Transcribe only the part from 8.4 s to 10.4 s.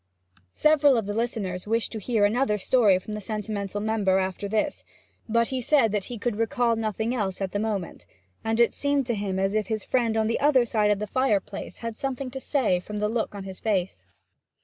and that it seemed to him as if his friend on the